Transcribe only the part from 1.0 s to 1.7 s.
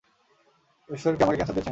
কি আমাকে ক্যান্সার দিয়েছেন?